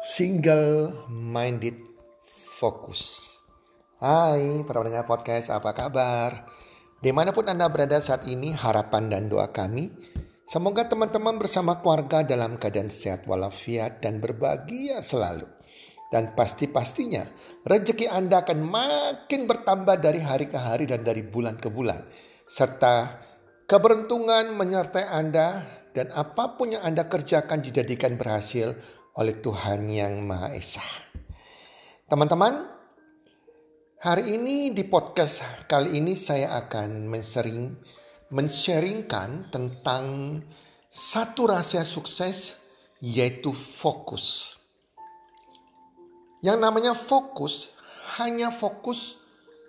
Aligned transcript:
Single 0.00 1.04
Minded 1.12 1.76
Focus. 2.24 3.36
Hai 4.00 4.64
para 4.64 4.80
pendengar 4.80 5.04
podcast, 5.04 5.52
apa 5.52 5.76
kabar? 5.76 6.48
Di 7.04 7.12
mana 7.12 7.36
pun 7.36 7.44
Anda 7.44 7.68
berada 7.68 8.00
saat 8.00 8.24
ini, 8.24 8.48
harapan 8.48 9.12
dan 9.12 9.28
doa 9.28 9.52
kami, 9.52 9.92
semoga 10.48 10.88
teman-teman 10.88 11.36
bersama 11.36 11.84
keluarga 11.84 12.24
dalam 12.24 12.56
keadaan 12.56 12.88
sehat 12.88 13.28
walafiat 13.28 14.00
dan 14.00 14.24
berbahagia 14.24 15.04
selalu. 15.04 15.44
Dan 16.08 16.32
pasti-pastinya 16.32 17.28
rezeki 17.68 18.08
Anda 18.08 18.40
akan 18.40 18.56
makin 18.56 19.44
bertambah 19.44 20.00
dari 20.00 20.24
hari 20.24 20.48
ke 20.48 20.56
hari 20.56 20.88
dan 20.88 21.04
dari 21.04 21.20
bulan 21.28 21.60
ke 21.60 21.68
bulan. 21.68 22.08
Serta 22.48 23.20
keberuntungan 23.68 24.48
menyertai 24.56 25.12
Anda 25.12 25.60
dan 25.92 26.08
apa 26.16 26.56
pun 26.56 26.72
yang 26.72 26.88
Anda 26.88 27.04
kerjakan 27.04 27.60
dijadikan 27.60 28.16
berhasil 28.16 28.99
oleh 29.18 29.42
Tuhan 29.42 29.90
Yang 29.90 30.14
Maha 30.22 30.48
Esa. 30.54 30.84
Teman-teman, 32.06 32.62
hari 33.98 34.38
ini 34.38 34.70
di 34.70 34.86
podcast 34.86 35.66
kali 35.66 35.98
ini 35.98 36.14
saya 36.14 36.54
akan 36.62 37.10
mensering, 37.10 37.74
mensharingkan 38.30 39.50
tentang 39.50 40.38
satu 40.86 41.50
rahasia 41.50 41.82
sukses 41.82 42.62
yaitu 43.02 43.50
fokus. 43.50 44.58
Yang 46.42 46.58
namanya 46.62 46.92
fokus 46.94 47.74
hanya 48.18 48.54
fokus 48.54 49.22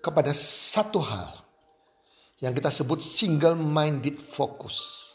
kepada 0.05 0.33
satu 0.37 1.01
hal 1.01 1.29
yang 2.41 2.57
kita 2.57 2.73
sebut 2.73 2.97
single 2.97 3.53
minded 3.53 4.17
focus. 4.17 5.09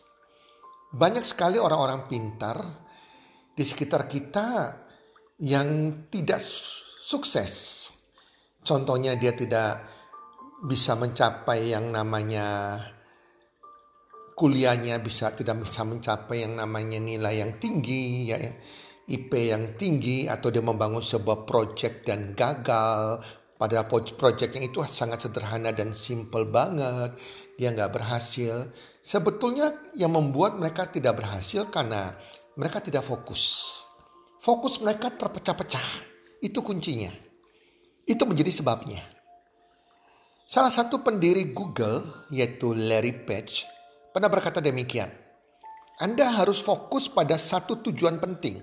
Banyak 0.95 1.27
sekali 1.27 1.59
orang-orang 1.59 2.07
pintar 2.07 2.86
di 3.57 3.65
sekitar 3.65 4.05
kita 4.05 4.77
yang 5.41 6.05
tidak 6.13 6.45
sukses. 6.45 7.89
Contohnya 8.61 9.17
dia 9.17 9.33
tidak 9.33 9.81
bisa 10.69 10.93
mencapai 11.01 11.73
yang 11.73 11.89
namanya 11.89 12.77
kuliahnya 14.37 15.01
bisa 15.01 15.33
tidak 15.33 15.65
bisa 15.65 15.89
mencapai 15.89 16.45
yang 16.45 16.61
namanya 16.61 17.01
nilai 17.01 17.41
yang 17.41 17.57
tinggi 17.57 18.29
ya, 18.29 18.37
ya 18.37 18.53
IP 19.07 19.31
yang 19.33 19.79
tinggi 19.79 20.27
atau 20.27 20.51
dia 20.51 20.61
membangun 20.61 21.01
sebuah 21.01 21.47
proyek 21.47 22.03
dan 22.03 22.35
gagal. 22.35 23.23
Padahal 23.57 23.89
proyeknya 23.89 24.69
itu 24.69 24.83
sangat 24.85 25.25
sederhana 25.25 25.73
dan 25.73 25.95
simple 25.97 26.45
banget. 26.45 27.15
Dia 27.57 27.73
nggak 27.73 27.95
berhasil. 27.95 28.69
Sebetulnya 29.01 29.73
yang 29.95 30.13
membuat 30.13 30.59
mereka 30.59 30.91
tidak 30.91 31.23
berhasil 31.23 31.65
karena 31.71 32.13
mereka 32.57 32.81
tidak 32.81 33.05
fokus. 33.05 33.77
Fokus 34.41 34.81
mereka 34.81 35.13
terpecah-pecah. 35.13 35.89
Itu 36.41 36.65
kuncinya. 36.65 37.13
Itu 38.09 38.25
menjadi 38.25 38.49
sebabnya. 38.49 39.05
Salah 40.47 40.73
satu 40.73 41.05
pendiri 41.05 41.53
Google 41.53 42.01
yaitu 42.33 42.73
Larry 42.73 43.13
Page 43.13 43.69
pernah 44.15 44.33
berkata 44.33 44.65
demikian. 44.65 45.11
Anda 46.01 46.33
harus 46.33 46.65
fokus 46.65 47.13
pada 47.13 47.37
satu 47.37 47.85
tujuan 47.85 48.17
penting. 48.21 48.61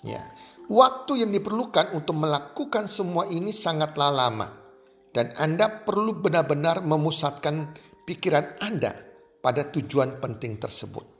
Ya, 0.00 0.24
waktu 0.72 1.26
yang 1.26 1.34
diperlukan 1.34 1.92
untuk 1.92 2.16
melakukan 2.16 2.88
semua 2.88 3.28
ini 3.28 3.52
sangatlah 3.52 4.08
lama 4.08 4.48
dan 5.12 5.34
Anda 5.36 5.84
perlu 5.84 6.16
benar-benar 6.16 6.80
memusatkan 6.80 7.76
pikiran 8.08 8.56
Anda 8.64 8.96
pada 9.44 9.68
tujuan 9.68 10.22
penting 10.24 10.56
tersebut. 10.56 11.19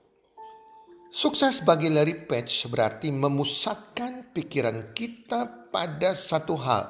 Sukses 1.10 1.66
bagi 1.66 1.90
Larry 1.90 2.22
Page 2.22 2.70
berarti 2.70 3.10
memusatkan 3.10 4.30
pikiran 4.30 4.94
kita 4.94 5.66
pada 5.74 6.14
satu 6.14 6.54
hal. 6.54 6.86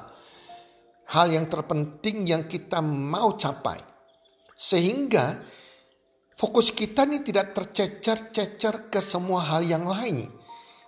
Hal 1.09 1.33
yang 1.33 1.49
terpenting 1.49 2.29
yang 2.29 2.45
kita 2.45 2.85
mau 2.85 3.33
capai. 3.33 3.81
Sehingga 4.53 5.41
fokus 6.37 6.69
kita 6.69 7.09
ini 7.09 7.25
tidak 7.25 7.57
tercecer-cecer 7.57 8.93
ke 8.93 9.01
semua 9.01 9.41
hal 9.41 9.65
yang 9.65 9.89
lain. 9.89 10.29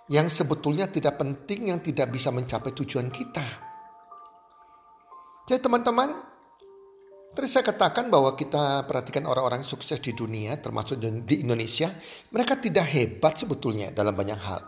Yang 0.06 0.38
sebetulnya 0.38 0.86
tidak 0.86 1.18
penting, 1.18 1.74
yang 1.74 1.82
tidak 1.82 2.14
bisa 2.14 2.30
mencapai 2.30 2.70
tujuan 2.70 3.10
kita. 3.10 3.42
Jadi 5.50 5.58
teman-teman, 5.58 6.23
Tadi 7.34 7.50
saya 7.50 7.66
katakan 7.66 8.14
bahwa 8.14 8.38
kita 8.38 8.86
perhatikan 8.86 9.26
orang-orang 9.26 9.66
sukses 9.66 9.98
di 9.98 10.14
dunia, 10.14 10.54
termasuk 10.62 11.02
di 11.02 11.42
Indonesia, 11.42 11.90
mereka 12.30 12.62
tidak 12.62 12.86
hebat 12.94 13.34
sebetulnya 13.34 13.90
dalam 13.90 14.14
banyak 14.14 14.38
hal. 14.38 14.62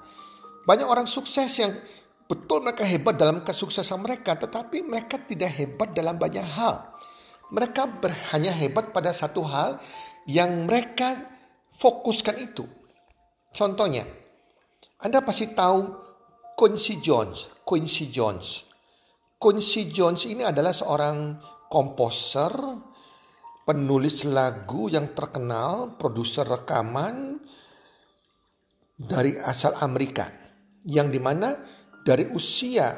Banyak 0.67 0.83
orang 0.91 1.07
sukses 1.07 1.47
yang 1.63 1.71
betul 2.27 2.67
mereka 2.67 2.83
hebat 2.83 3.15
dalam 3.15 3.47
kesuksesan 3.47 4.03
mereka, 4.03 4.35
tetapi 4.35 4.83
mereka 4.83 5.23
tidak 5.23 5.55
hebat 5.55 5.95
dalam 5.95 6.19
banyak 6.19 6.43
hal. 6.43 6.91
Mereka 7.55 8.03
hanya 8.35 8.51
hebat 8.51 8.91
pada 8.91 9.15
satu 9.15 9.47
hal 9.47 9.79
yang 10.27 10.67
mereka 10.67 11.23
fokuskan 11.71 12.35
itu. 12.43 12.67
Contohnya, 13.55 14.03
Anda 14.99 15.23
pasti 15.23 15.55
tahu 15.55 15.87
Quincy 16.59 16.99
Jones. 16.99 17.63
Quincy 17.63 18.11
Jones. 18.11 18.67
Quincy 19.39 19.87
Jones 19.95 20.27
ini 20.27 20.43
adalah 20.43 20.75
seorang 20.75 21.39
komposer, 21.67 22.53
penulis 23.67 24.23
lagu 24.27 24.87
yang 24.87 25.11
terkenal, 25.13 25.99
produser 25.99 26.47
rekaman 26.47 27.43
dari 28.97 29.37
asal 29.37 29.77
Amerika. 29.83 30.31
Yang 30.87 31.19
di 31.19 31.21
mana 31.21 31.49
dari 32.07 32.31
usia, 32.31 32.95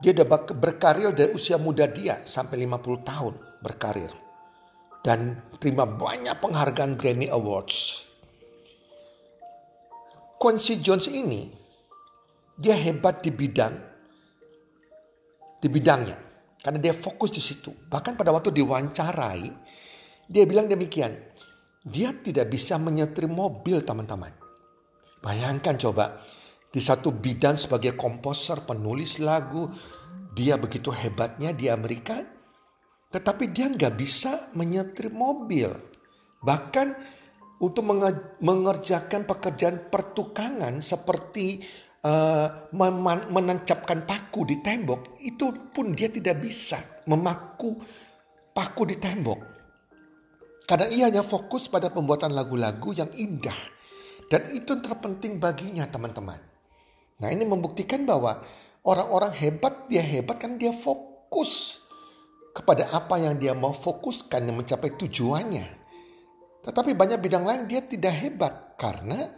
dia 0.00 0.12
udah 0.12 0.28
berkarir 0.52 1.16
dari 1.16 1.32
usia 1.32 1.56
muda 1.56 1.88
dia 1.88 2.20
sampai 2.28 2.60
50 2.60 3.08
tahun 3.08 3.34
berkarir. 3.64 4.12
Dan 5.04 5.52
terima 5.60 5.84
banyak 5.84 6.36
penghargaan 6.40 6.96
Grammy 6.96 7.28
Awards. 7.28 8.08
Quincy 10.40 10.80
Jones 10.84 11.08
ini, 11.08 11.48
dia 12.56 12.76
hebat 12.76 13.24
di 13.24 13.32
bidang, 13.32 13.74
di 15.60 15.68
bidangnya. 15.72 16.23
Karena 16.64 16.80
dia 16.80 16.96
fokus 16.96 17.28
di 17.28 17.44
situ. 17.44 17.68
Bahkan 17.68 18.16
pada 18.16 18.32
waktu 18.32 18.48
diwawancarai, 18.48 19.44
dia 20.24 20.44
bilang 20.48 20.64
demikian. 20.64 21.12
Dia 21.84 22.16
tidak 22.16 22.48
bisa 22.48 22.80
menyetir 22.80 23.28
mobil 23.28 23.84
teman-teman. 23.84 24.32
Bayangkan 25.20 25.76
coba, 25.76 26.24
di 26.72 26.80
satu 26.80 27.12
bidang 27.12 27.60
sebagai 27.60 27.92
komposer, 27.92 28.64
penulis 28.64 29.20
lagu, 29.20 29.68
dia 30.32 30.56
begitu 30.56 30.88
hebatnya 30.88 31.52
di 31.52 31.68
Amerika, 31.68 32.24
tetapi 33.12 33.52
dia 33.52 33.68
nggak 33.68 33.94
bisa 34.00 34.48
menyetir 34.56 35.12
mobil. 35.12 35.68
Bahkan 36.40 36.88
untuk 37.60 37.84
mengerjakan 38.40 39.28
pekerjaan 39.28 39.86
pertukangan 39.92 40.80
seperti 40.82 41.62
uh, 42.04 42.46
menancapkan 43.32 44.04
paku 44.04 44.44
di 44.44 44.60
tembok, 44.60 45.18
itu 45.24 45.72
pun 45.72 45.90
dia 45.96 46.12
tidak 46.12 46.44
bisa 46.44 46.78
memaku 47.08 47.80
paku 48.52 48.82
di 48.84 48.96
tembok. 49.00 49.40
Karena 50.64 50.88
ia 50.88 51.12
hanya 51.12 51.20
fokus 51.20 51.68
pada 51.68 51.92
pembuatan 51.92 52.32
lagu-lagu 52.32 52.96
yang 52.96 53.12
indah. 53.12 53.56
Dan 54.32 54.48
itu 54.56 54.80
terpenting 54.80 55.36
baginya 55.36 55.84
teman-teman. 55.84 56.40
Nah 57.20 57.28
ini 57.28 57.44
membuktikan 57.44 58.08
bahwa 58.08 58.40
orang-orang 58.80 59.32
hebat, 59.36 59.84
dia 59.92 60.00
hebat 60.00 60.40
kan 60.40 60.56
dia 60.56 60.72
fokus 60.72 61.84
kepada 62.56 62.88
apa 62.96 63.20
yang 63.20 63.36
dia 63.36 63.52
mau 63.52 63.76
fokuskan 63.76 64.48
yang 64.48 64.56
mencapai 64.64 64.96
tujuannya. 64.96 65.66
Tetapi 66.64 66.96
banyak 66.96 67.20
bidang 67.20 67.44
lain 67.44 67.68
dia 67.68 67.84
tidak 67.84 68.14
hebat 68.24 68.80
karena 68.80 69.28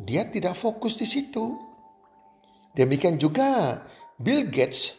dia 0.00 0.24
tidak 0.24 0.56
fokus 0.56 0.96
di 0.96 1.04
situ. 1.04 1.71
Demikian 2.72 3.20
juga 3.20 3.80
Bill 4.16 4.48
Gates 4.48 4.96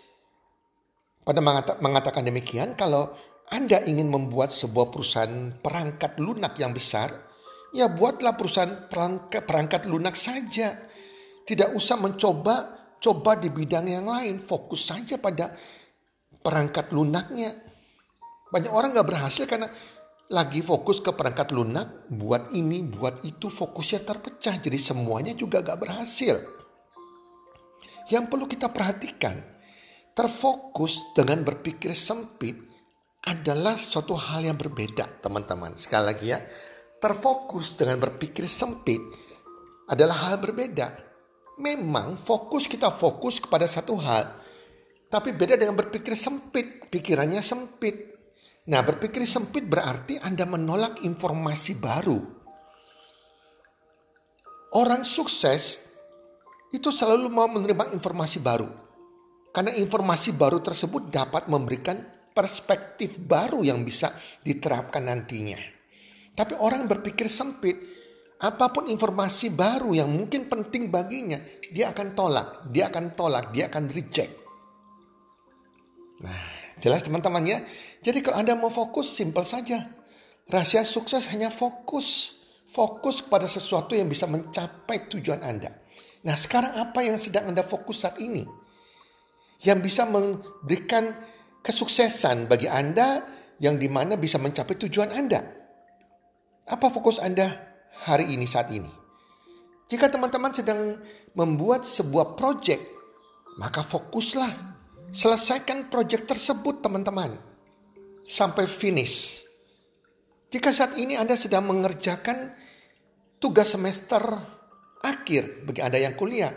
pada 1.23 1.39
mengatakan 1.79 2.27
demikian 2.27 2.75
kalau 2.77 3.15
Anda 3.49 3.81
ingin 3.87 4.11
membuat 4.11 4.51
sebuah 4.51 4.91
perusahaan 4.91 5.55
perangkat 5.57 6.19
lunak 6.19 6.59
yang 6.59 6.75
besar, 6.75 7.11
ya 7.71 7.89
buatlah 7.89 8.35
perusahaan 8.35 8.87
perangkat, 8.87 9.43
perangkat 9.47 9.81
lunak 9.87 10.15
saja. 10.19 10.75
Tidak 11.43 11.75
usah 11.75 11.99
mencoba 11.99 12.55
coba 13.03 13.35
di 13.35 13.51
bidang 13.51 13.87
yang 13.87 14.07
lain, 14.07 14.39
fokus 14.39 14.87
saja 14.87 15.19
pada 15.19 15.51
perangkat 16.39 16.91
lunaknya. 16.95 17.51
Banyak 18.47 18.71
orang 18.71 18.95
nggak 18.95 19.09
berhasil 19.09 19.43
karena 19.43 19.67
lagi 20.31 20.63
fokus 20.63 21.03
ke 21.03 21.11
perangkat 21.11 21.51
lunak, 21.51 22.07
buat 22.07 22.55
ini, 22.55 22.79
buat 22.85 23.21
itu, 23.27 23.51
fokusnya 23.51 24.07
terpecah. 24.07 24.55
Jadi 24.61 24.79
semuanya 24.79 25.33
juga 25.35 25.61
gak 25.61 25.83
berhasil. 25.83 26.62
Yang 28.11 28.25
perlu 28.27 28.45
kita 28.49 28.67
perhatikan, 28.67 29.39
terfokus 30.11 31.15
dengan 31.15 31.43
berpikir 31.47 31.95
sempit 31.95 32.55
adalah 33.23 33.79
suatu 33.79 34.19
hal 34.19 34.43
yang 34.43 34.59
berbeda, 34.59 35.23
teman-teman. 35.23 35.79
Sekali 35.79 36.03
lagi 36.03 36.25
ya, 36.35 36.39
terfokus 36.99 37.79
dengan 37.79 38.03
berpikir 38.03 38.43
sempit 38.47 38.99
adalah 39.87 40.27
hal 40.27 40.43
berbeda. 40.43 40.91
Memang 41.63 42.19
fokus 42.19 42.67
kita 42.67 42.91
fokus 42.91 43.39
kepada 43.39 43.69
satu 43.69 43.95
hal. 44.01 44.25
Tapi 45.07 45.29
beda 45.31 45.55
dengan 45.55 45.77
berpikir 45.77 46.17
sempit. 46.17 46.89
Pikirannya 46.89 47.39
sempit. 47.45 48.11
Nah 48.67 48.81
berpikir 48.81 49.23
sempit 49.29 49.67
berarti 49.67 50.17
Anda 50.17 50.49
menolak 50.49 51.05
informasi 51.05 51.77
baru. 51.77 52.19
Orang 54.73 55.05
sukses 55.05 55.92
itu 56.73 56.89
selalu 56.89 57.29
mau 57.29 57.45
menerima 57.45 57.93
informasi 57.93 58.41
baru. 58.41 58.65
Karena 59.53 59.69
informasi 59.77 60.33
baru 60.33 60.57
tersebut 60.65 61.13
dapat 61.13 61.45
memberikan 61.45 62.01
perspektif 62.33 63.21
baru 63.21 63.61
yang 63.61 63.85
bisa 63.85 64.09
diterapkan 64.41 65.05
nantinya. 65.05 65.61
Tapi 66.33 66.57
orang 66.57 66.89
berpikir 66.89 67.29
sempit, 67.29 67.77
apa 68.41 68.73
pun 68.73 68.89
informasi 68.89 69.53
baru 69.53 69.93
yang 69.93 70.09
mungkin 70.09 70.49
penting 70.49 70.89
baginya, 70.89 71.37
dia 71.69 71.93
akan 71.93 72.17
tolak, 72.17 72.65
dia 72.73 72.89
akan 72.89 73.13
tolak, 73.13 73.53
dia 73.53 73.69
akan 73.69 73.85
reject. 73.93 74.33
Nah, 76.25 76.73
jelas 76.81 77.05
teman-teman 77.05 77.45
ya. 77.45 77.61
Jadi 78.01 78.25
kalau 78.25 78.41
Anda 78.41 78.57
mau 78.57 78.73
fokus, 78.73 79.13
simpel 79.13 79.45
saja. 79.45 79.85
Rahasia 80.49 80.81
sukses 80.81 81.29
hanya 81.29 81.53
fokus. 81.53 82.41
Fokus 82.65 83.21
kepada 83.21 83.45
sesuatu 83.45 83.93
yang 83.93 84.09
bisa 84.09 84.25
mencapai 84.25 85.05
tujuan 85.13 85.45
Anda. 85.45 85.82
Nah 86.23 86.35
sekarang 86.39 86.79
apa 86.79 87.03
yang 87.03 87.19
sedang 87.19 87.51
Anda 87.51 87.63
fokus 87.63 88.07
saat 88.07 88.19
ini? 88.23 88.47
Yang 89.63 89.79
bisa 89.83 90.03
memberikan 90.07 91.11
kesuksesan 91.63 92.47
bagi 92.47 92.67
Anda 92.67 93.23
yang 93.59 93.79
di 93.79 93.87
mana 93.91 94.15
bisa 94.15 94.39
mencapai 94.39 94.75
tujuan 94.87 95.11
Anda. 95.11 95.43
Apa 96.67 96.87
fokus 96.87 97.19
Anda 97.19 97.51
hari 98.07 98.31
ini 98.35 98.47
saat 98.47 98.71
ini? 98.71 98.87
Jika 99.91 100.07
teman-teman 100.07 100.55
sedang 100.55 100.99
membuat 101.35 101.83
sebuah 101.83 102.39
proyek, 102.39 102.79
maka 103.59 103.83
fokuslah. 103.83 104.75
Selesaikan 105.13 105.93
proyek 105.93 106.25
tersebut 106.25 106.81
teman-teman. 106.81 107.37
Sampai 108.25 108.65
finish. 108.65 109.43
Jika 110.49 110.73
saat 110.73 110.97
ini 110.97 111.19
Anda 111.19 111.37
sedang 111.37 111.69
mengerjakan 111.69 112.55
tugas 113.37 113.75
semester 113.75 114.23
akhir 115.03 115.67
bagi 115.67 115.83
Anda 115.83 115.99
yang 115.99 116.15
kuliah, 116.15 116.51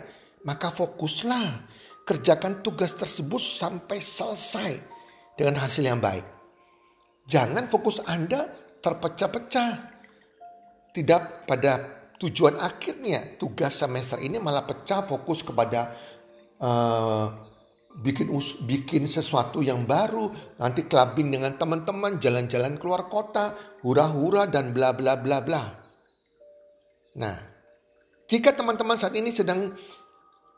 maka 0.47 0.71
fokuslah. 0.71 1.75
Kerjakan 2.07 2.63
tugas 2.63 2.95
tersebut 2.95 3.43
sampai 3.43 3.99
selesai 3.99 4.79
dengan 5.35 5.59
hasil 5.59 5.83
yang 5.83 5.99
baik. 5.99 6.23
Jangan 7.27 7.67
fokus 7.67 7.99
Anda 8.07 8.47
terpecah-pecah. 8.79 9.71
Tidak 10.95 11.43
pada 11.43 11.83
tujuan 12.15 12.55
akhirnya 12.63 13.35
tugas 13.35 13.75
semester 13.75 14.23
ini 14.23 14.39
malah 14.39 14.63
pecah 14.63 15.03
fokus 15.03 15.43
kepada 15.43 15.91
uh, 16.63 17.27
bikin 17.99 18.31
bikin 18.63 19.03
sesuatu 19.03 19.59
yang 19.59 19.83
baru, 19.83 20.31
nanti 20.63 20.87
clubbing 20.87 21.27
dengan 21.27 21.59
teman-teman, 21.59 22.23
jalan-jalan 22.23 22.79
keluar 22.79 23.11
kota, 23.11 23.51
hura-hura 23.83 24.47
dan 24.47 24.71
bla 24.71 24.95
bla 24.95 25.19
bla 25.19 25.43
bla. 25.43 25.63
Nah, 27.17 27.56
jika 28.27 28.51
teman-teman 28.51 28.99
saat 28.99 29.15
ini 29.15 29.31
sedang 29.31 29.71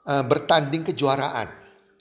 uh, 0.09 0.23
bertanding 0.25 0.81
kejuaraan, 0.89 1.47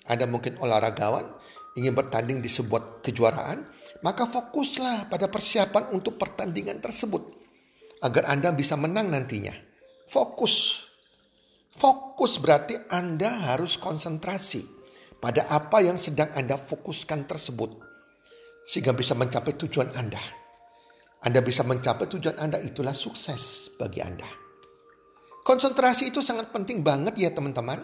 ada 0.09 0.25
mungkin 0.25 0.56
olahragawan 0.56 1.29
ingin 1.76 1.93
bertanding 1.93 2.41
di 2.41 2.49
sebuah 2.49 3.05
kejuaraan, 3.05 3.69
maka 4.03 4.25
fokuslah 4.26 5.06
pada 5.06 5.29
persiapan 5.29 5.94
untuk 5.94 6.17
pertandingan 6.17 6.81
tersebut 6.82 7.23
agar 8.03 8.32
Anda 8.32 8.50
bisa 8.56 8.75
menang 8.75 9.12
nantinya. 9.12 9.53
Fokus. 10.09 10.88
Fokus 11.69 12.41
berarti 12.41 12.75
Anda 12.91 13.53
harus 13.55 13.76
konsentrasi 13.76 14.65
pada 15.20 15.47
apa 15.53 15.85
yang 15.85 16.00
sedang 16.00 16.32
Anda 16.35 16.56
fokuskan 16.59 17.29
tersebut 17.29 17.70
sehingga 18.67 18.97
bisa 18.97 19.12
mencapai 19.15 19.55
tujuan 19.55 19.93
Anda. 19.94 20.20
Anda 21.23 21.44
bisa 21.44 21.62
mencapai 21.62 22.09
tujuan 22.09 22.41
Anda 22.41 22.59
itulah 22.59 22.97
sukses 22.97 23.75
bagi 23.79 24.03
Anda. 24.03 24.48
Konsentrasi 25.49 26.12
itu 26.12 26.21
sangat 26.21 26.53
penting 26.53 26.85
banget 26.85 27.17
ya 27.17 27.33
teman-teman. 27.33 27.81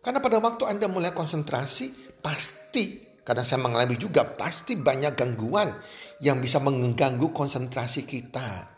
Karena 0.00 0.24
pada 0.24 0.40
waktu 0.40 0.64
Anda 0.64 0.88
mulai 0.88 1.12
konsentrasi, 1.12 2.16
pasti, 2.24 3.20
karena 3.20 3.44
saya 3.44 3.60
mengalami 3.60 4.00
juga, 4.00 4.24
pasti 4.24 4.80
banyak 4.80 5.12
gangguan 5.12 5.68
yang 6.24 6.40
bisa 6.40 6.64
mengganggu 6.64 7.28
konsentrasi 7.28 8.08
kita. 8.08 8.72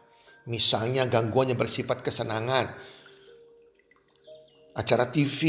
Misalnya 0.51 1.07
gangguan 1.07 1.55
yang 1.55 1.61
bersifat 1.63 2.03
kesenangan, 2.03 2.75
acara 4.75 5.07
TV, 5.15 5.41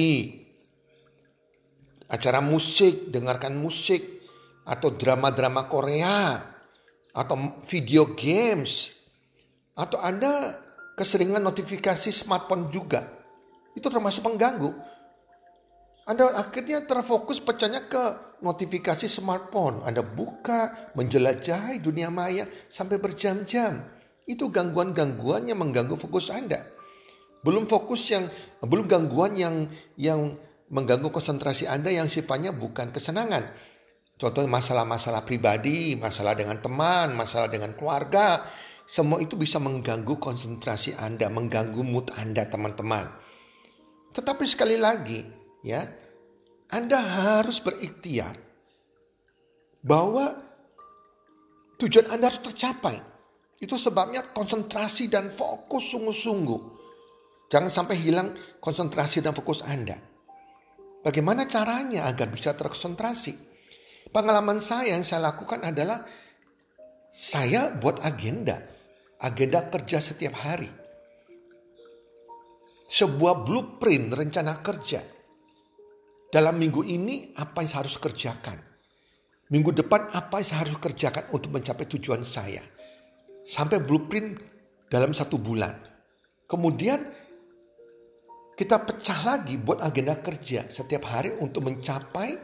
acara 2.13 2.45
musik, 2.45 3.09
dengarkan 3.09 3.57
musik, 3.57 4.21
atau 4.69 4.93
drama-drama 4.93 5.65
Korea, 5.65 6.45
atau 7.09 7.57
video 7.65 8.13
games, 8.13 8.93
atau 9.73 9.97
Anda 9.97 10.64
keseringan 10.95 11.43
notifikasi 11.43 12.09
smartphone 12.09 12.71
juga. 12.71 13.03
Itu 13.75 13.91
termasuk 13.91 14.23
pengganggu. 14.23 14.71
Anda 16.05 16.37
akhirnya 16.37 16.85
terfokus 16.85 17.41
pecahnya 17.43 17.85
ke 17.91 18.03
notifikasi 18.39 19.09
smartphone. 19.09 19.83
Anda 19.83 20.05
buka, 20.05 20.91
menjelajahi 20.95 21.83
dunia 21.83 22.07
maya 22.07 22.47
sampai 22.71 23.01
berjam-jam. 23.01 23.83
Itu 24.25 24.49
gangguan-gangguan 24.49 25.49
yang 25.49 25.61
mengganggu 25.61 25.97
fokus 25.99 26.31
Anda. 26.33 26.61
Belum 27.45 27.69
fokus 27.69 28.09
yang 28.09 28.25
belum 28.61 28.89
gangguan 28.89 29.37
yang 29.37 29.69
yang 30.01 30.33
mengganggu 30.69 31.13
konsentrasi 31.13 31.69
Anda 31.69 31.93
yang 31.93 32.09
sifatnya 32.09 32.53
bukan 32.53 32.89
kesenangan. 32.89 33.45
Contoh 34.15 34.47
masalah-masalah 34.47 35.27
pribadi, 35.27 35.99
masalah 35.99 36.33
dengan 36.33 36.57
teman, 36.63 37.11
masalah 37.13 37.51
dengan 37.51 37.75
keluarga, 37.75 38.47
semua 38.85 39.17
itu 39.17 39.33
bisa 39.33 39.57
mengganggu 39.57 40.21
konsentrasi 40.21 40.93
Anda, 40.93 41.25
mengganggu 41.29 41.81
mood 41.81 42.13
Anda, 42.13 42.45
teman-teman. 42.45 43.09
Tetapi 44.13 44.45
sekali 44.45 44.77
lagi, 44.77 45.25
ya 45.65 45.81
Anda 46.69 47.01
harus 47.01 47.57
berikhtiar 47.65 48.37
bahwa 49.81 50.37
tujuan 51.81 52.13
Anda 52.13 52.29
harus 52.29 52.45
tercapai. 52.45 52.97
Itu 53.57 53.81
sebabnya 53.81 54.21
konsentrasi 54.35 55.09
dan 55.09 55.33
fokus 55.33 55.89
sungguh-sungguh. 55.89 56.61
Jangan 57.49 57.71
sampai 57.71 57.95
hilang 57.97 58.37
konsentrasi 58.61 59.25
dan 59.25 59.33
fokus 59.33 59.65
Anda. 59.65 59.97
Bagaimana 61.05 61.45
caranya 61.45 62.09
agar 62.09 62.29
bisa 62.33 62.57
terkonsentrasi? 62.57 63.33
Pengalaman 64.09 64.57
saya 64.57 64.97
yang 64.97 65.05
saya 65.05 65.29
lakukan 65.29 65.61
adalah 65.61 66.01
saya 67.15 67.71
buat 67.79 68.03
agenda, 68.03 68.59
agenda 69.21 69.63
kerja 69.71 70.01
setiap 70.03 70.35
hari. 70.43 70.69
Sebuah 72.85 73.43
blueprint 73.43 74.13
rencana 74.13 74.61
kerja 74.61 75.01
dalam 76.29 76.59
minggu 76.59 76.85
ini 76.85 77.33
apa 77.39 77.63
yang 77.63 77.81
harus 77.81 77.97
kerjakan? 77.97 78.59
Minggu 79.49 79.71
depan 79.73 80.09
apa 80.13 80.41
yang 80.41 80.65
harus 80.65 80.77
kerjakan 80.81 81.29
untuk 81.33 81.53
mencapai 81.53 81.85
tujuan 81.85 82.21
saya? 82.21 82.61
Sampai 83.45 83.81
blueprint 83.81 84.37
dalam 84.89 85.13
satu 85.13 85.37
bulan. 85.37 85.73
Kemudian 86.45 87.01
kita 88.55 88.79
pecah 88.85 89.19
lagi 89.25 89.57
buat 89.59 89.81
agenda 89.81 90.15
kerja 90.21 90.69
setiap 90.69 91.09
hari 91.09 91.35
untuk 91.41 91.67
mencapai 91.67 92.37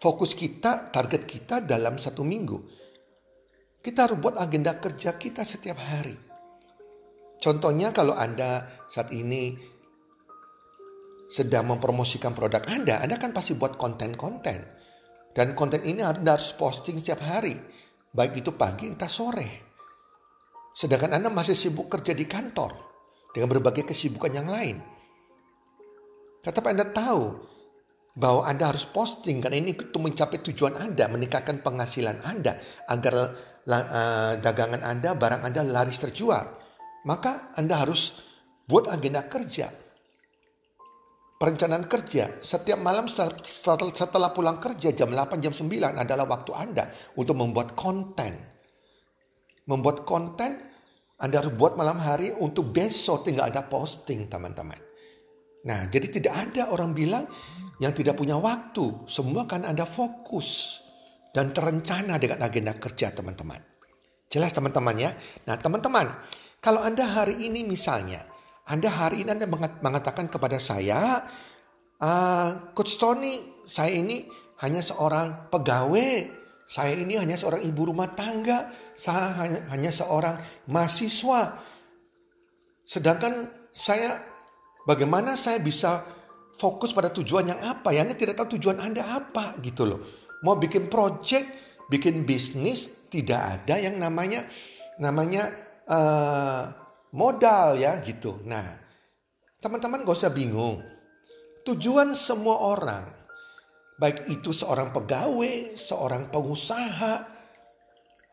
fokus 0.00 0.32
kita, 0.32 0.88
target 0.94 1.26
kita 1.26 1.60
dalam 1.60 1.98
satu 1.98 2.22
minggu. 2.22 2.85
Kita 3.86 4.10
harus 4.10 4.18
buat 4.18 4.34
agenda 4.34 4.82
kerja 4.82 5.14
kita 5.14 5.46
setiap 5.46 5.78
hari. 5.78 6.18
Contohnya 7.38 7.94
kalau 7.94 8.18
Anda 8.18 8.82
saat 8.90 9.14
ini 9.14 9.54
sedang 11.30 11.70
mempromosikan 11.70 12.34
produk 12.34 12.66
Anda, 12.66 12.98
Anda 12.98 13.14
kan 13.14 13.30
pasti 13.30 13.54
buat 13.54 13.78
konten-konten. 13.78 14.58
Dan 15.30 15.54
konten 15.54 15.86
ini 15.86 16.02
Anda 16.02 16.34
harus 16.34 16.50
posting 16.58 16.98
setiap 16.98 17.22
hari. 17.22 17.54
Baik 18.10 18.42
itu 18.42 18.58
pagi 18.58 18.90
entah 18.90 19.06
sore. 19.06 19.70
Sedangkan 20.74 21.14
Anda 21.14 21.30
masih 21.30 21.54
sibuk 21.54 21.86
kerja 21.86 22.10
di 22.10 22.26
kantor. 22.26 22.74
Dengan 23.30 23.54
berbagai 23.54 23.86
kesibukan 23.86 24.34
yang 24.34 24.50
lain. 24.50 24.82
Tetapi 26.42 26.74
Anda 26.74 26.90
tahu 26.90 27.22
bahwa 28.16 28.48
Anda 28.48 28.72
harus 28.72 28.88
posting 28.88 29.44
karena 29.44 29.60
ini 29.60 29.76
untuk 29.76 30.00
mencapai 30.00 30.40
tujuan 30.40 30.80
Anda, 30.80 31.06
meningkatkan 31.12 31.60
penghasilan 31.60 32.24
Anda 32.24 32.56
agar 32.88 33.14
uh, 33.68 34.32
dagangan 34.40 34.80
Anda, 34.80 35.12
barang 35.12 35.44
Anda 35.44 35.60
laris 35.62 36.00
terjual. 36.00 36.44
Maka 37.04 37.52
Anda 37.60 37.84
harus 37.84 38.24
buat 38.64 38.88
agenda 38.88 39.28
kerja 39.28 39.68
perencanaan 41.36 41.84
kerja 41.84 42.40
setiap 42.40 42.80
malam 42.80 43.04
setelah, 43.08 44.32
pulang 44.32 44.56
kerja 44.56 44.92
jam 44.96 45.12
8 45.12 45.36
jam 45.40 45.52
9 45.52 45.68
adalah 46.00 46.24
waktu 46.24 46.52
Anda 46.56 46.84
untuk 47.16 47.36
membuat 47.36 47.76
konten. 47.76 48.56
Membuat 49.68 50.08
konten 50.08 50.56
Anda 51.20 51.44
harus 51.44 51.52
buat 51.56 51.76
malam 51.80 52.00
hari 52.00 52.32
untuk 52.40 52.72
besok 52.72 53.28
tinggal 53.28 53.48
ada 53.48 53.64
posting 53.64 54.28
teman-teman. 54.28 54.85
Nah, 55.66 55.90
jadi 55.90 56.06
tidak 56.06 56.34
ada 56.34 56.70
orang 56.70 56.94
bilang 56.94 57.26
yang 57.82 57.92
tidak 57.92 58.16
punya 58.16 58.38
waktu. 58.38 59.04
Semua 59.10 59.44
kan 59.44 59.66
Anda 59.66 59.84
fokus 59.84 60.80
dan 61.36 61.52
terencana 61.52 62.16
dengan 62.16 62.40
agenda 62.40 62.72
kerja 62.80 63.12
teman-teman. 63.12 63.60
Jelas 64.32 64.56
teman-teman 64.56 64.96
ya. 64.96 65.10
Nah 65.46 65.54
teman-teman, 65.60 66.08
kalau 66.58 66.82
Anda 66.82 67.04
hari 67.04 67.46
ini 67.46 67.62
misalnya, 67.62 68.24
Anda 68.66 68.90
hari 68.90 69.22
ini 69.22 69.36
Anda 69.36 69.46
mengatakan 69.84 70.32
kepada 70.32 70.56
saya, 70.58 71.22
uh, 72.00 72.50
Coach 72.72 72.96
Tony, 72.98 73.38
saya 73.68 73.94
ini 73.94 74.26
hanya 74.64 74.80
seorang 74.80 75.52
pegawai, 75.52 76.12
saya 76.66 76.96
ini 76.98 77.20
hanya 77.20 77.38
seorang 77.38 77.62
ibu 77.62 77.86
rumah 77.86 78.10
tangga, 78.16 78.72
saya 78.98 79.36
hanya, 79.44 79.60
hanya 79.70 79.90
seorang 79.94 80.36
mahasiswa. 80.66 81.62
Sedangkan 82.82 83.46
saya 83.70 84.18
Bagaimana 84.86 85.34
saya 85.34 85.58
bisa 85.58 86.06
fokus 86.54 86.94
pada 86.94 87.10
tujuan 87.10 87.50
yang 87.50 87.58
apa 87.58 87.90
ya? 87.90 88.06
Anda 88.06 88.14
tidak 88.14 88.38
tahu 88.38 88.54
tujuan 88.54 88.78
Anda 88.78 89.02
apa 89.02 89.58
gitu 89.58 89.82
loh. 89.82 90.00
Mau 90.46 90.54
bikin 90.54 90.86
project, 90.86 91.50
bikin 91.90 92.22
bisnis 92.22 93.10
tidak 93.10 93.66
ada 93.66 93.82
yang 93.82 93.98
namanya 93.98 94.46
namanya 95.02 95.50
uh, 95.90 96.70
modal 97.18 97.74
ya 97.74 97.98
gitu. 97.98 98.46
Nah, 98.46 98.62
teman-teman 99.58 100.06
gak 100.06 100.14
usah 100.22 100.30
bingung. 100.30 100.78
Tujuan 101.66 102.14
semua 102.14 102.62
orang, 102.62 103.10
baik 103.98 104.30
itu 104.30 104.54
seorang 104.54 104.94
pegawai, 104.94 105.74
seorang 105.74 106.30
pengusaha, 106.30 107.26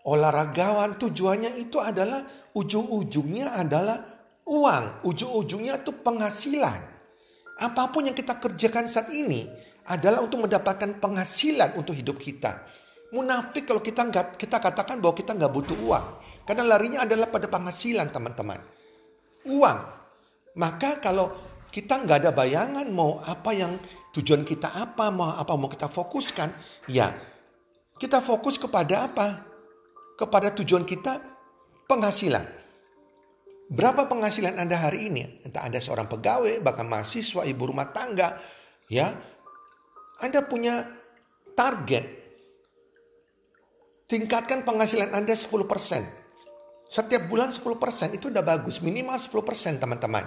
olahragawan, 0.05 1.01
tujuannya 1.01 1.57
itu 1.57 1.81
adalah 1.81 2.21
ujung-ujungnya 2.53 3.57
adalah 3.57 4.12
uang, 4.47 5.05
ujung-ujungnya 5.07 5.79
itu 5.81 5.91
penghasilan. 6.03 6.79
Apa 7.59 7.93
pun 7.93 8.09
yang 8.09 8.17
kita 8.17 8.41
kerjakan 8.41 8.89
saat 8.89 9.13
ini 9.13 9.45
adalah 9.87 10.23
untuk 10.23 10.47
mendapatkan 10.47 10.97
penghasilan 10.97 11.77
untuk 11.77 11.93
hidup 11.93 12.17
kita. 12.17 12.65
Munafik 13.13 13.69
kalau 13.69 13.83
kita 13.83 14.09
nggak 14.09 14.41
kita 14.41 14.57
katakan 14.57 14.97
bahwa 14.97 15.13
kita 15.13 15.37
nggak 15.37 15.53
butuh 15.53 15.77
uang, 15.85 16.05
karena 16.49 16.63
larinya 16.65 17.05
adalah 17.05 17.29
pada 17.29 17.45
penghasilan 17.45 18.09
teman-teman. 18.09 18.57
Uang. 19.45 19.79
Maka 20.57 20.97
kalau 20.97 21.29
kita 21.69 22.01
nggak 22.01 22.25
ada 22.25 22.31
bayangan 22.33 22.85
mau 22.89 23.21
apa 23.21 23.53
yang 23.53 23.77
tujuan 24.17 24.41
kita 24.41 24.69
apa, 24.73 25.13
mau 25.13 25.33
apa 25.33 25.53
mau 25.53 25.69
kita 25.69 25.89
fokuskan, 25.89 26.49
ya 26.89 27.13
kita 28.01 28.17
fokus 28.17 28.57
kepada 28.57 29.05
apa? 29.05 29.45
Kepada 30.17 30.49
tujuan 30.53 30.85
kita 30.85 31.21
penghasilan. 31.85 32.62
Berapa 33.73 34.05
penghasilan 34.05 34.61
Anda 34.61 34.77
hari 34.77 35.09
ini? 35.09 35.41
Entah 35.41 35.65
Anda 35.65 35.81
seorang 35.81 36.05
pegawai, 36.05 36.61
bahkan 36.61 36.85
mahasiswa, 36.85 37.41
ibu 37.41 37.63
rumah 37.65 37.89
tangga, 37.89 38.37
ya. 38.85 39.09
Anda 40.21 40.45
punya 40.45 40.85
target. 41.57 42.05
Tingkatkan 44.05 44.61
penghasilan 44.61 45.09
Anda 45.17 45.33
10%. 45.33 45.65
Setiap 46.85 47.25
bulan 47.25 47.49
10% 47.49 48.13
itu 48.13 48.29
udah 48.29 48.45
bagus, 48.45 48.77
minimal 48.85 49.17
10% 49.17 49.81
teman-teman. 49.81 50.21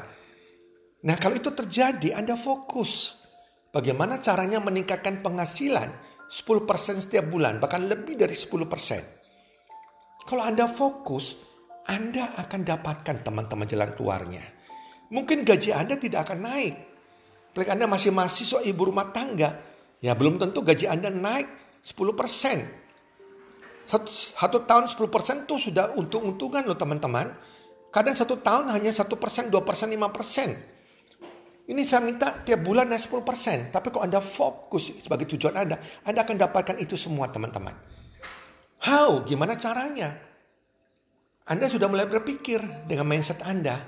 Nah, 1.06 1.14
kalau 1.14 1.38
itu 1.38 1.54
terjadi, 1.54 2.18
Anda 2.18 2.34
fokus. 2.34 3.22
Bagaimana 3.70 4.18
caranya 4.18 4.58
meningkatkan 4.58 5.22
penghasilan 5.22 5.86
10% 6.26 6.98
setiap 6.98 7.30
bulan, 7.30 7.62
bahkan 7.62 7.86
lebih 7.86 8.18
dari 8.18 8.34
10%. 8.34 10.26
Kalau 10.26 10.42
Anda 10.42 10.66
fokus, 10.66 11.54
anda 11.86 12.34
akan 12.34 12.66
dapatkan 12.66 13.22
teman-teman 13.22 13.66
jalan 13.70 13.94
keluarnya. 13.94 14.42
Mungkin 15.06 15.46
gaji 15.46 15.70
Anda 15.70 15.94
tidak 15.94 16.26
akan 16.26 16.42
naik. 16.42 16.74
Apalagi 17.54 17.70
Anda 17.70 17.86
masih 17.86 18.10
mahasiswa 18.10 18.58
ibu 18.66 18.90
rumah 18.90 19.14
tangga. 19.14 19.54
Ya 20.02 20.18
belum 20.18 20.42
tentu 20.42 20.66
gaji 20.66 20.90
Anda 20.90 21.14
naik 21.14 21.46
10%. 21.86 23.86
Satu, 23.86 24.10
satu 24.10 24.66
tahun 24.66 24.90
10% 24.90 25.46
itu 25.46 25.70
sudah 25.70 25.94
untung-untungan 25.94 26.66
loh 26.66 26.74
teman-teman. 26.74 27.30
Kadang 27.94 28.18
satu 28.18 28.42
tahun 28.42 28.66
hanya 28.74 28.90
satu 28.90 29.14
persen, 29.14 29.46
dua 29.46 29.62
persen, 29.62 29.86
lima 29.86 30.10
persen. 30.10 30.58
Ini 31.66 31.82
saya 31.86 32.02
minta 32.02 32.34
tiap 32.42 32.66
bulan 32.66 32.90
naik 32.90 33.06
10%. 33.06 33.70
Tapi 33.70 33.94
kalau 33.94 34.02
Anda 34.02 34.18
fokus 34.18 34.90
sebagai 34.90 35.30
tujuan 35.30 35.54
Anda, 35.54 35.78
Anda 36.02 36.26
akan 36.26 36.34
dapatkan 36.34 36.82
itu 36.82 36.98
semua 36.98 37.30
teman-teman. 37.30 37.78
How? 38.82 39.22
Gimana 39.22 39.54
caranya? 39.54 40.26
Anda 41.46 41.70
sudah 41.70 41.86
mulai 41.86 42.10
berpikir 42.10 42.58
dengan 42.90 43.06
mindset 43.06 43.38
Anda. 43.46 43.78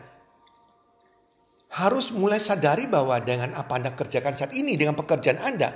Harus 1.74 2.14
mulai 2.14 2.38
sadari 2.38 2.86
bahwa 2.86 3.18
dengan 3.18 3.50
apa 3.58 3.74
Anda 3.74 3.98
kerjakan 3.98 4.38
saat 4.38 4.54
ini, 4.54 4.78
dengan 4.78 4.94
pekerjaan 4.94 5.42
Anda, 5.42 5.74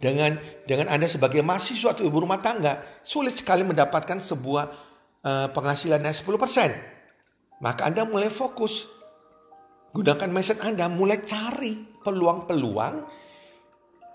dengan 0.00 0.40
dengan 0.64 0.88
Anda 0.88 1.04
sebagai 1.04 1.44
mahasiswa 1.44 1.92
atau 1.92 2.08
ibu 2.08 2.24
rumah 2.24 2.40
tangga, 2.40 2.80
sulit 3.04 3.36
sekali 3.36 3.60
mendapatkan 3.60 4.24
sebuah 4.24 4.64
uh, 5.20 5.48
penghasilan 5.52 6.00
yang 6.00 6.16
10%. 6.16 7.60
Maka 7.60 7.84
Anda 7.84 8.08
mulai 8.08 8.32
fokus. 8.32 8.88
Gunakan 9.92 10.32
mindset 10.32 10.64
Anda, 10.64 10.88
mulai 10.88 11.20
cari 11.28 11.76
peluang-peluang 12.00 12.94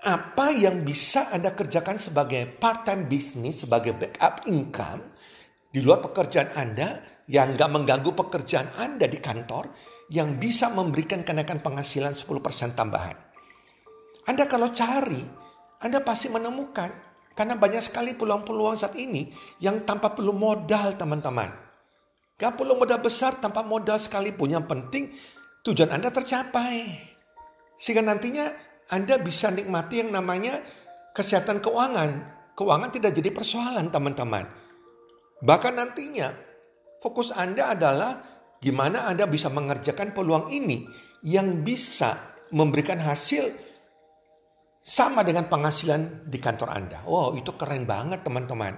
apa 0.03 0.47
yang 0.51 0.81
bisa 0.81 1.29
Anda 1.29 1.53
kerjakan 1.53 2.01
sebagai 2.01 2.49
part-time 2.57 3.05
business, 3.05 3.63
sebagai 3.63 3.93
backup 3.93 4.49
income 4.49 5.12
di 5.73 5.81
luar 5.81 6.05
pekerjaan 6.05 6.53
Anda 6.53 7.01
yang 7.25 7.57
nggak 7.57 7.69
mengganggu 7.73 8.13
pekerjaan 8.13 8.77
Anda 8.77 9.09
di 9.09 9.17
kantor 9.17 9.73
yang 10.13 10.37
bisa 10.37 10.69
memberikan 10.69 11.25
kenaikan 11.25 11.65
penghasilan 11.65 12.13
10% 12.13 12.77
tambahan. 12.77 13.17
Anda 14.29 14.45
kalau 14.45 14.69
cari, 14.69 15.25
Anda 15.81 16.05
pasti 16.05 16.29
menemukan. 16.29 17.11
Karena 17.33 17.57
banyak 17.57 17.81
sekali 17.81 18.13
peluang-peluang 18.13 18.77
saat 18.77 18.93
ini 18.93 19.33
yang 19.57 19.81
tanpa 19.89 20.13
perlu 20.13 20.37
modal 20.37 20.93
teman-teman. 20.93 21.49
Gak 22.37 22.53
perlu 22.53 22.77
modal 22.77 23.01
besar 23.01 23.41
tanpa 23.41 23.65
modal 23.65 23.97
sekalipun. 23.97 24.53
Yang 24.53 24.69
penting 24.69 25.03
tujuan 25.65 25.97
Anda 25.97 26.13
tercapai. 26.13 26.93
Sehingga 27.81 28.05
nantinya 28.05 28.45
Anda 28.93 29.17
bisa 29.17 29.49
nikmati 29.49 30.05
yang 30.05 30.13
namanya 30.13 30.61
kesehatan 31.17 31.57
keuangan. 31.57 32.11
Keuangan 32.53 32.93
tidak 32.93 33.17
jadi 33.17 33.33
persoalan 33.33 33.89
teman-teman 33.89 34.62
Bahkan 35.43 35.73
nantinya 35.75 36.31
fokus 37.03 37.35
Anda 37.35 37.75
adalah 37.75 38.23
gimana 38.63 39.11
Anda 39.11 39.27
bisa 39.27 39.51
mengerjakan 39.51 40.15
peluang 40.15 40.47
ini 40.55 40.87
yang 41.27 41.67
bisa 41.67 42.15
memberikan 42.55 42.95
hasil 43.03 43.51
sama 44.79 45.27
dengan 45.27 45.51
penghasilan 45.51 46.31
di 46.31 46.39
kantor 46.39 46.71
Anda. 46.71 47.03
Wow, 47.03 47.35
itu 47.35 47.51
keren 47.59 47.83
banget 47.83 48.23
teman-teman. 48.23 48.75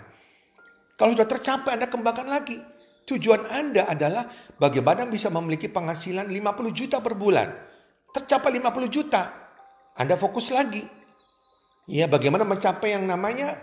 Kalau 0.98 1.14
sudah 1.14 1.30
tercapai 1.30 1.78
Anda 1.78 1.86
kembangkan 1.86 2.30
lagi. 2.30 2.58
Tujuan 3.06 3.46
Anda 3.54 3.86
adalah 3.86 4.26
bagaimana 4.58 5.06
bisa 5.06 5.30
memiliki 5.30 5.70
penghasilan 5.70 6.26
50 6.26 6.74
juta 6.74 6.98
per 7.06 7.14
bulan. 7.14 7.54
Tercapai 8.10 8.58
50 8.58 8.90
juta. 8.90 9.22
Anda 9.94 10.18
fokus 10.18 10.50
lagi. 10.50 10.82
Ya, 11.86 12.10
bagaimana 12.10 12.42
mencapai 12.42 12.98
yang 12.98 13.06
namanya 13.06 13.54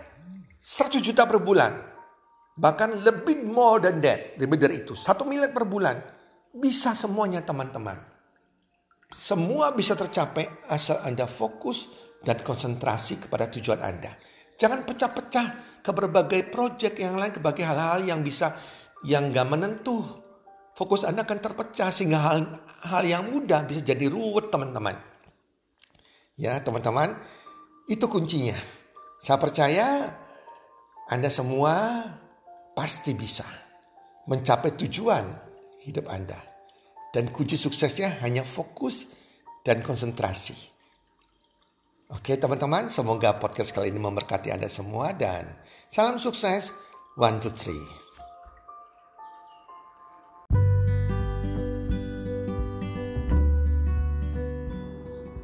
100 0.63 1.03
juta 1.03 1.27
per 1.27 1.43
bulan. 1.43 1.92
Bahkan 2.53 3.01
lebih 3.01 3.49
more 3.49 3.81
than 3.81 3.97
that, 4.05 4.37
lebih 4.37 4.61
dari 4.61 4.85
itu. 4.85 4.93
Satu 4.93 5.25
miliar 5.25 5.49
per 5.49 5.65
bulan. 5.65 5.97
Bisa 6.53 6.93
semuanya 6.93 7.41
teman-teman. 7.41 7.97
Semua 9.13 9.73
bisa 9.73 9.97
tercapai 9.97 10.45
asal 10.69 11.01
Anda 11.01 11.25
fokus 11.25 11.89
dan 12.21 12.41
konsentrasi 12.45 13.25
kepada 13.25 13.49
tujuan 13.49 13.81
Anda. 13.81 14.13
Jangan 14.57 14.85
pecah-pecah 14.85 15.47
ke 15.81 15.91
berbagai 15.91 16.45
proyek 16.53 17.01
yang 17.01 17.17
lain, 17.17 17.33
ke 17.33 17.41
berbagai 17.41 17.65
hal-hal 17.65 18.05
yang 18.05 18.21
bisa, 18.21 18.53
yang 19.01 19.33
gak 19.33 19.49
menentu. 19.49 20.01
Fokus 20.73 21.05
Anda 21.05 21.25
akan 21.25 21.39
terpecah 21.41 21.89
sehingga 21.93 22.21
hal, 22.21 22.37
hal 22.89 23.03
yang 23.05 23.29
mudah 23.29 23.65
bisa 23.65 23.81
jadi 23.81 24.09
ruwet 24.09 24.49
teman-teman. 24.49 24.97
Ya 26.33 26.57
teman-teman, 26.61 27.13
itu 27.85 28.05
kuncinya. 28.09 28.57
Saya 29.21 29.37
percaya 29.37 30.09
Anda 31.09 31.29
semua 31.29 32.01
pasti 32.73 33.13
bisa 33.13 33.45
mencapai 34.25 34.73
tujuan 34.73 35.25
hidup 35.85 36.09
Anda. 36.09 36.37
Dan 37.13 37.29
kunci 37.29 37.53
suksesnya 37.53 38.25
hanya 38.25 38.41
fokus 38.41 39.05
dan 39.61 39.85
konsentrasi. 39.85 40.57
Oke 42.09 42.37
teman-teman, 42.37 42.89
semoga 42.89 43.37
podcast 43.37 43.69
kali 43.73 43.93
ini 43.93 44.01
memberkati 44.01 44.49
Anda 44.49 44.69
semua 44.69 45.13
dan 45.13 45.45
salam 45.89 46.17
sukses. 46.17 46.73
One, 47.13 47.37
two, 47.37 47.53
three. 47.53 47.85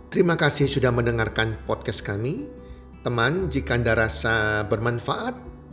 Terima 0.10 0.34
kasih 0.34 0.66
sudah 0.66 0.90
mendengarkan 0.90 1.62
podcast 1.70 2.02
kami. 2.02 2.50
Teman, 3.06 3.54
jika 3.54 3.78
Anda 3.78 3.94
rasa 3.94 4.66
bermanfaat, 4.66 5.49